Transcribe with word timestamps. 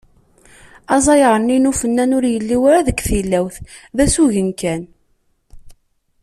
Aẓayer-nni 0.95 1.57
n 1.57 1.69
ufennan 1.71 2.15
ur 2.17 2.25
yelli 2.33 2.57
ara 2.67 2.85
deg 2.87 2.97
tilawt, 3.07 3.55
d 3.95 3.97
asugen 4.05 4.49
kan. 4.59 4.81